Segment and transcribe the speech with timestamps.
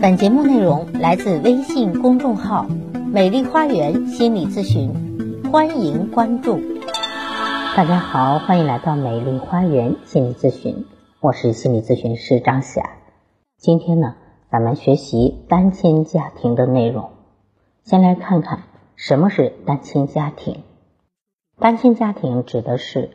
[0.00, 2.66] 本节目内容来自微信公众号
[3.12, 4.92] “美丽花园心理咨询”，
[5.50, 6.60] 欢迎关注。
[7.76, 10.86] 大家好，欢迎来到美丽花园心理咨询，
[11.20, 12.90] 我是心理咨询师张霞。
[13.56, 14.14] 今天呢，
[14.52, 17.10] 咱们学习单亲家庭的内容。
[17.82, 18.62] 先来看看
[18.94, 20.62] 什么是单亲家庭。
[21.58, 23.10] 单亲家庭指的是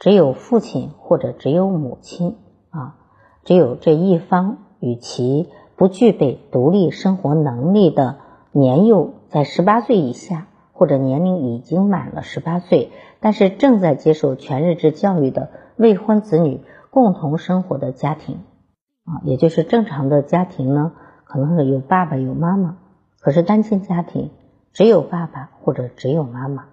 [0.00, 2.34] 只有父亲或者只有母亲
[2.70, 2.96] 啊，
[3.44, 5.48] 只有这一方与其。
[5.84, 8.16] 不具备独立生活能力的
[8.52, 18.36] 年幼在十八岁以下，或者年龄已经满了十八岁，但是正在接受全日制教育的未婚子女共同生活的家庭，
[19.04, 20.92] 啊，也就是正常的家庭呢，
[21.24, 22.78] 可能是有爸爸有妈妈，
[23.20, 24.30] 可是单亲家庭
[24.72, 26.64] 只有爸爸或者只有妈妈。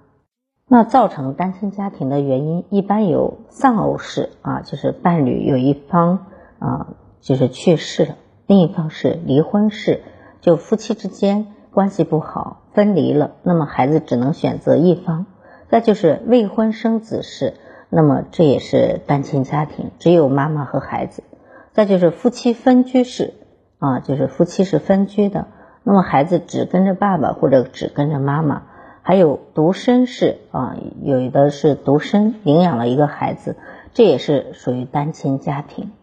[0.70, 6.28] 那造成单亲家庭的原因一般有丧偶式啊，就是伴侣有一方
[6.60, 8.16] 啊就是去世了。
[8.52, 10.02] 另一方是离婚式，
[10.42, 15.26] 就夫妻之间关系不好，分离了，那么孩子只能选择一方。
[15.70, 17.54] 再就是未婚生子式，
[17.90, 21.24] 那么这也是单亲家庭，只有妈妈和孩子。
[21.72, 23.36] 再就是夫妻分居式，
[23.80, 25.48] 啊，就是夫妻是分居的，
[25.86, 28.64] 那么孩子只跟着爸爸或者只跟着妈妈。
[29.02, 33.56] 还有独生式，啊，有的是独生领养了一个孩子，
[33.94, 35.94] 这也是属于单亲家庭。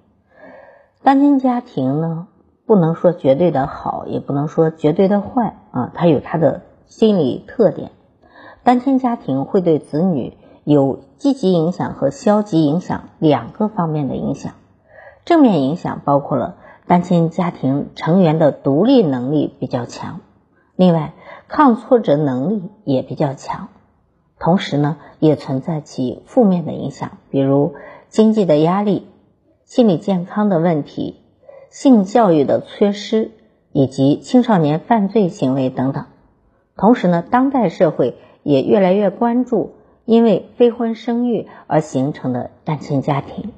[1.03, 2.27] 单亲家庭呢？
[2.69, 7.93] 不能说绝对的好，也不能说绝对的坏啊，它有它的心理特点。
[8.63, 14.53] 单亲家庭会对子女有积极影响和消极影响两个方面的影响。
[15.25, 20.21] 正面影响包括了单亲家庭成员的独立能力比较强，
[20.77, 21.15] 另外
[21.49, 23.69] 抗挫折能力也比较强。
[24.39, 27.77] 同时呢，也存在其负面的影响，比如
[28.11, 29.07] 经济的压力、
[29.65, 31.23] 心理健康的问题。
[31.71, 33.31] 性教育的缺失，
[33.73, 36.07] 以及青少年犯罪行为等等。
[36.77, 43.53] 同时呢，当代社会也越来越关注因为非婚生育而形成的单亲家庭。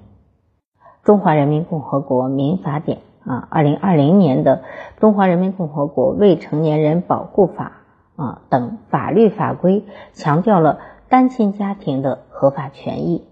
[1.04, 4.64] 中华人民共和国民法典啊，二零二零年的
[5.00, 7.82] 《中华人民共和国未成年人保护法》
[8.22, 13.24] 啊等法律法规，强调了单亲家庭的合法权益，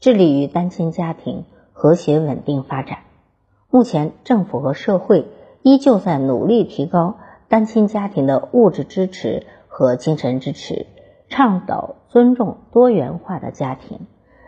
[0.00, 2.98] 致力于单亲家庭和谐稳定发展。
[3.74, 5.28] 目前，政府和社会
[5.62, 7.16] 依旧在努力提高
[7.48, 10.84] 单亲家庭的物质支持和精神支持，
[11.30, 14.00] 倡导尊重多元化的家庭，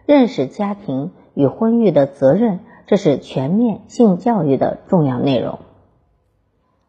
[0.05, 5.59] 认识家庭与婚育的责任，这是全面性教育的重要内容。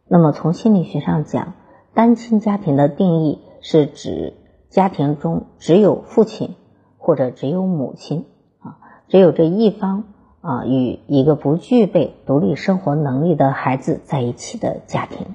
[0.06, 1.54] 那么，从心理学上讲，
[1.94, 4.34] 单亲家庭的定义是指
[4.70, 6.56] 家庭中只有父亲
[6.98, 8.26] 或者只有母亲
[8.60, 8.76] 啊，
[9.08, 10.04] 只有这一方。
[10.46, 15.26] 啊，与一个不具备独立生活能力的孩子在一起的家庭。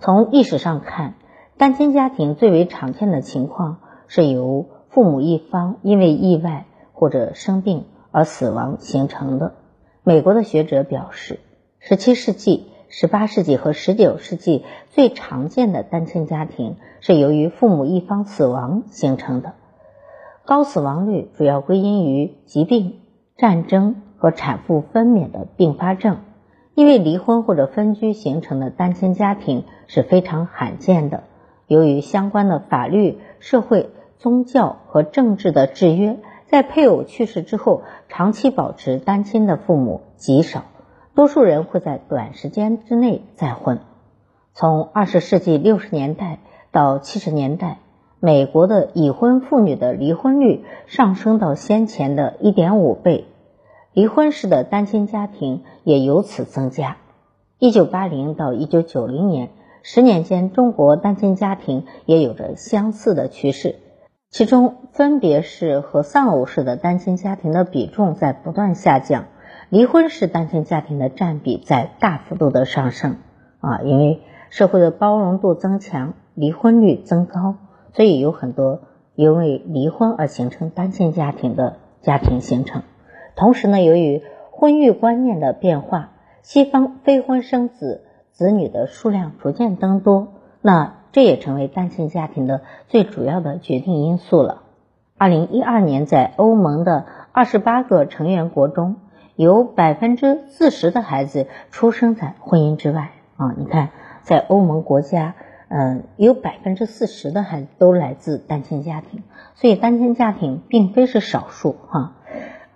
[0.00, 1.12] 从历史上看，
[1.58, 9.52] 单亲家庭最为常见的情况是由父母一方因为意外或者生病而死亡形成的。
[10.02, 11.38] 美国的学者表示
[11.86, 19.52] ，17世纪、18世纪和19世纪最常见的单亲家庭是由于父母一方死亡形成的，
[20.46, 23.00] 高死亡率主要归因于疾病、
[23.36, 23.96] 战争。
[24.18, 26.18] 和产妇分娩的并发症，
[26.74, 31.24] 因为离婚或者分居形成的单亲家庭是非常罕见的。
[31.66, 40.62] 由于相关的法律、社会、宗教和政治的制约，在配偶去世之后，长期保持单亲的父母极少，
[41.14, 43.80] 多数人会在短时间之内再婚。
[44.54, 46.38] 从二十世纪六十年代
[46.70, 47.78] 到七十年代，
[48.20, 53.26] 美国的已婚妇女的离婚率上升到先前的一点五倍。
[53.96, 56.98] 离婚式的单亲家庭也由此增加。
[57.58, 59.48] 一九八零到一九九零年
[59.82, 63.76] 十年间，中国单亲家庭也有着相似的趋势，
[64.28, 69.28] 其中分别式和丧偶式的单亲家庭的比重在不断下降，
[69.70, 73.16] 离婚式单亲家庭的占比在大幅度的上升。
[73.60, 74.20] 啊，因为
[74.50, 77.54] 社会的包容度增强，离婚率增高，
[77.94, 78.82] 所以有很多
[79.14, 82.82] 因为离婚而形成单亲家庭的家庭形成。
[83.36, 86.10] 同时呢，由于婚育观念的变化，
[86.42, 88.02] 西方非婚生子
[88.32, 90.28] 子女的数量逐渐增多，
[90.62, 94.62] 那这也成为单亲家庭的最主要的决定因素了。
[95.18, 98.96] 二零一二年，在欧盟的二十八个成员国中，
[99.34, 103.54] 有百分之四十的孩子出生在婚姻之外啊！
[103.56, 103.90] 你看，
[104.22, 105.34] 在欧盟国家，
[105.68, 109.22] 嗯，有百分之四十的孩子都来自单亲家庭，
[109.54, 112.12] 所以单亲家庭并非是少数哈。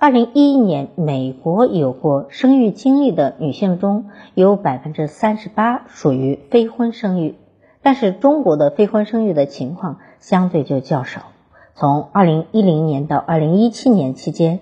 [0.02, 7.34] 二零一一年，美国有过生育经历的女性中有百分之三十八属于非婚生育，
[7.82, 11.24] 但是中国的非婚生育的情况相对就较少。
[11.74, 14.60] 从二零一零年到二零一七年期间，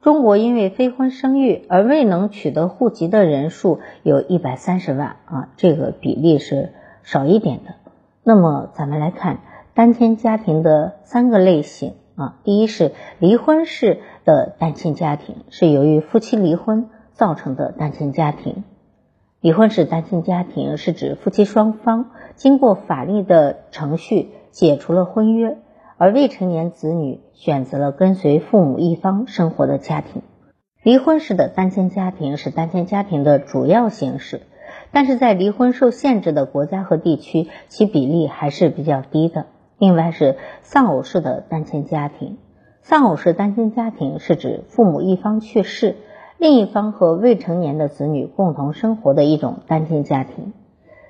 [0.00, 6.72] 中国因为非婚生育而未能取得户籍的人数有一百三十万啊，这个比例是
[7.02, 7.74] 少一点的。
[8.22, 9.40] 那么，咱们来看
[9.74, 11.94] 单亲家庭的三个类型。
[12.16, 18.64] 啊，第一是离婚式的单亲家庭，是由于夫妻离婚造成的单亲家庭。
[19.40, 25.58] 离婚式单亲家庭是指夫妻双方经过法律的程序解除了婚约，
[25.98, 30.22] 而未成年子女选择了跟随父母一方生活的家庭。
[30.82, 34.40] 离婚式的单亲家庭是单亲家庭的主要形式，
[34.90, 39.46] 但是在离婚受限制的国家和地区，其比例还是比较低的。
[39.78, 42.38] 另外是丧偶式的单亲家庭，
[42.80, 45.96] 丧偶式单亲家庭是指父母一方去世，
[46.38, 50.52] 另一方和未成年的子女共同生活的一种单亲家庭。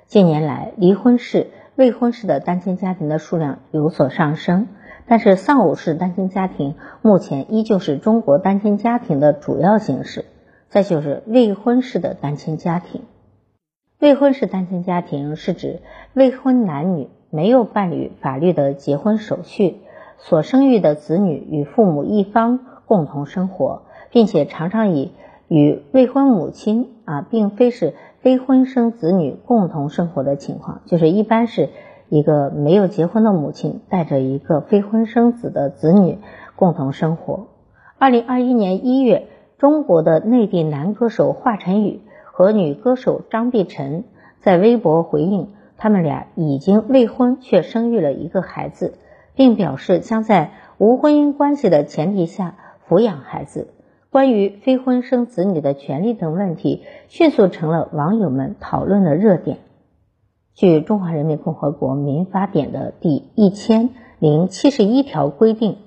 [0.05, 4.67] 近年来，离婚式、未婚式的单亲家庭的数量有所上升，
[5.05, 10.25] 但是丧偶式单亲家庭目前依旧是中国单亲家庭的主要形式。
[10.69, 13.03] 再就是未婚式的单亲家庭，
[13.99, 15.81] 未婚式单亲家庭是指
[16.13, 17.07] 未婚男女。
[17.29, 19.77] 没有办理法律的结婚手续，
[20.17, 25.11] 所生育的子女与父母一方共同生活，并且常常以
[25.47, 31.69] 与未婚母亲啊，并非是非婚生子女共同生活的情况，就是一般是
[32.09, 36.19] 一个没有结婚的母亲带着一个非婚生子的子女
[36.55, 37.47] 共同生活。
[37.97, 39.27] 二零二一年一月，
[39.57, 44.05] 中国的内地男歌手华晨宇和女歌手张碧晨
[44.39, 45.49] 在微博回应。
[45.77, 48.95] 他们俩已经未婚，却生育了一个孩子，
[49.35, 52.55] 并表示将在无婚姻关系的前提下
[52.89, 53.69] 抚养孩子。
[54.09, 59.57] 关于非婚生子女的权利等问题，迅速成了网友们讨论的热点。
[60.55, 65.77] 据《中华人民共和国民法典》的第一千零七十一条规定，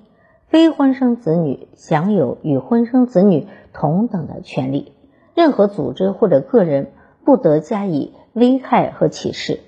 [0.47, 4.93] 非婚生子女享有与婚生子女同等的权利，
[5.35, 6.91] 任何组织或者个人
[7.25, 9.59] 不得加以危害和歧视。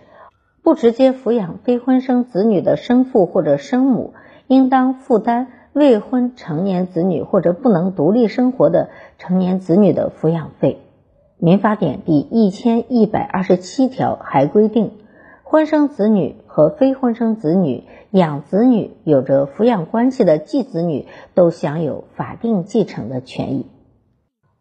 [0.63, 4.13] 不直接抚养非婚生子女的生父或者生母，
[4.47, 10.79] 应当负担未婚成年子女或者不能独立生活的成年子女的抚养费。
[11.37, 14.91] 民法典第一千一百二十七条还规定，
[15.43, 23.65] 婚生子女和非婚生子女养子女有着抚养关系的继子女都享有法定继承的权益。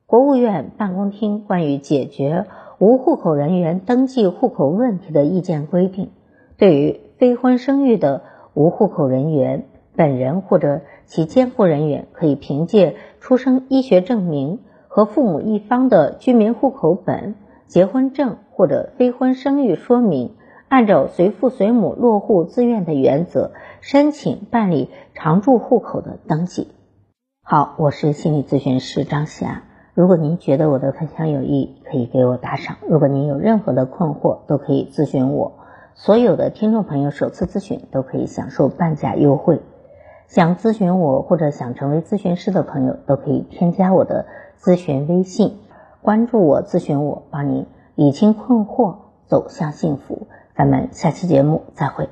[0.05, 2.47] 国务院办公厅关于解决。
[2.83, 6.11] 无户口人员登记户口问题的意见规定，
[6.59, 8.25] 对于非婚生育的
[8.55, 14.59] 无户口人员本人或者其监护人员，可以凭借出生医学证明
[14.89, 17.37] 和父母一方的居民户口本、
[17.69, 20.33] 结婚证或者非婚生育说明，
[20.67, 26.67] 按照随父随母落户自愿的原则，申请办理常住户口的登记。
[27.45, 29.63] 好，我是心理咨询师张霞。
[29.95, 32.77] 如果您觉得我的分享有益，可以给我打赏。
[32.89, 35.53] 如果您有任何的困惑，都可以咨询我。
[35.95, 39.61] 所有的听众朋友首次咨询都可以享受半价优惠。
[40.29, 44.25] 想咨询我或者想成为咨询师的朋友，都可以添加我的
[44.59, 45.59] 咨询微信，
[46.01, 48.95] 关注我，咨询我，帮您理清困惑，
[49.27, 50.27] 走向幸福。
[50.57, 52.09] 咱们下期节目再会。